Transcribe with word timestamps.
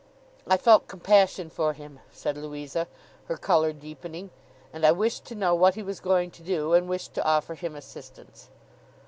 'I 0.47 0.57
felt 0.57 0.87
compassion 0.87 1.51
for 1.51 1.73
him,' 1.73 1.99
said 2.11 2.35
Louisa, 2.35 2.87
her 3.25 3.37
colour 3.37 3.71
deepening, 3.71 4.31
'and 4.73 4.83
I 4.83 4.91
wished 4.91 5.25
to 5.25 5.35
know 5.35 5.53
what 5.53 5.75
he 5.75 5.83
was 5.83 5.99
going 5.99 6.31
to 6.31 6.41
do, 6.41 6.73
and 6.73 6.89
wished 6.89 7.13
to 7.13 7.23
offer 7.23 7.53
him 7.53 7.75
assistance. 7.75 8.49